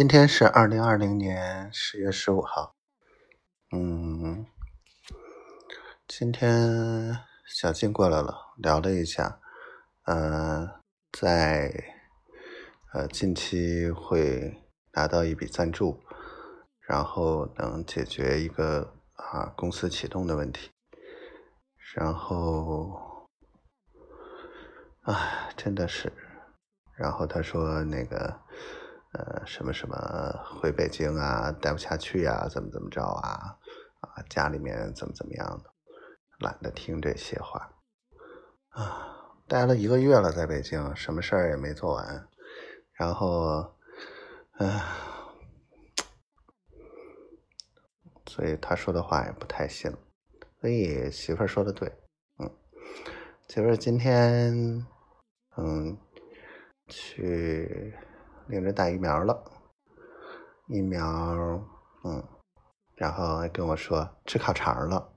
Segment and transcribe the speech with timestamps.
[0.00, 2.74] 今天是二零二零年十月十五号。
[3.70, 4.46] 嗯，
[6.08, 9.38] 今天小静过来了，聊了一下，
[10.04, 10.80] 呃，
[11.12, 11.70] 在
[12.94, 14.62] 呃近期会
[14.94, 16.00] 拿到一笔赞助，
[16.80, 20.70] 然后能解决一个啊公司启动的问题，
[21.94, 23.28] 然后，
[25.02, 26.10] 唉，真的是，
[26.96, 28.40] 然后他说那个。
[29.12, 29.96] 呃，什么什么
[30.44, 33.58] 回北京啊，待不下去呀，怎么怎么着啊？
[34.00, 35.70] 啊，家里面怎么怎么样的，
[36.38, 37.72] 懒得听这些话。
[38.68, 42.28] 啊，待了一个月了，在北京，什么事儿也没做完。
[42.92, 43.74] 然后，
[44.58, 44.80] 唉，
[48.26, 49.92] 所以他说的话也不太信。
[50.60, 51.92] 所以媳妇儿说的对，
[52.38, 52.48] 嗯，
[53.48, 54.86] 媳妇儿今天，
[55.56, 55.98] 嗯，
[56.86, 57.92] 去。
[58.46, 59.44] 领着打疫苗了，
[60.66, 61.04] 疫苗，
[62.04, 62.22] 嗯，
[62.94, 65.12] 然后还跟我说吃烤肠了，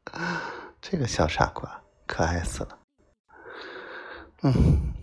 [0.80, 2.78] 这个小傻瓜可爱死了。
[4.42, 4.52] 嗯，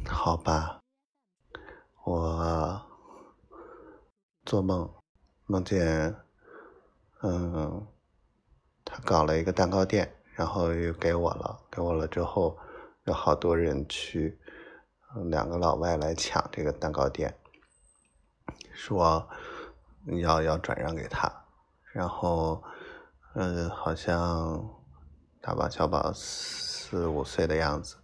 [0.06, 0.80] 好吧，
[2.04, 2.82] 我
[4.46, 4.94] 做梦
[5.46, 6.16] 梦见，
[7.22, 7.88] 嗯，
[8.84, 12.58] 他搞了一个蛋糕店，然后又给我了，给我了之后，
[13.06, 14.38] 有好多人去。
[15.16, 17.36] 两个老外来抢这个蛋糕店，
[18.74, 19.28] 说
[20.22, 21.46] 要要转让给他，
[21.94, 22.64] 然后，
[23.34, 24.70] 嗯，好像
[25.42, 27.98] 大宝小宝四五岁的样子，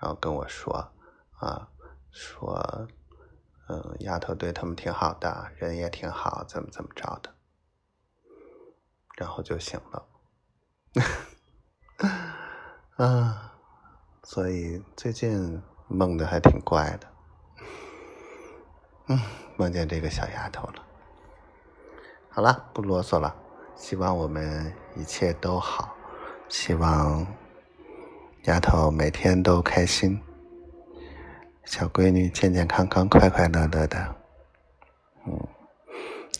[0.00, 0.90] 然后跟我说，
[1.38, 1.68] 啊，
[2.10, 2.88] 说，
[3.68, 7.34] 嗯，丫头对他们挺好的，人也挺好，怎么怎么着的，
[9.16, 10.08] 然后就醒了，
[12.96, 13.32] 嗯，
[14.24, 15.62] 所以最近。
[15.88, 17.06] 梦的还挺怪的，
[19.08, 19.18] 嗯，
[19.56, 20.84] 梦见这个小丫头了。
[22.28, 23.34] 好了，不啰嗦了，
[23.74, 25.96] 希望我们一切都好，
[26.48, 27.26] 希望
[28.44, 30.20] 丫头每天都开心，
[31.64, 34.16] 小闺女健健康康、快快乐乐的。
[35.26, 35.48] 嗯，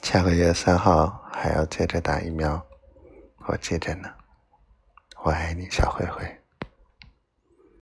[0.02, 2.64] 下个月三号还要接着打疫苗，
[3.46, 4.08] 我记着呢。
[5.24, 6.37] 我爱你，小灰灰。